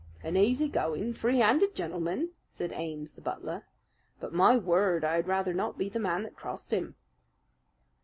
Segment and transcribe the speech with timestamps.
[0.23, 3.67] "An easy going, free handed gentleman," said Ames, the butler.
[4.19, 5.03] "But, my word!
[5.05, 6.95] I had rather not be the man that crossed him!"